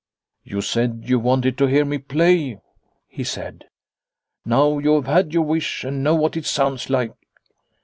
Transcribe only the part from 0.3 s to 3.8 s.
"You said you wanted to hear me play," he said."